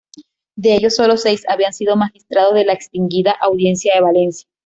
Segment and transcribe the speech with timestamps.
[0.55, 4.47] De ellos sólo seis habían sido magistrados de la extinguida Audiencia de Valencia.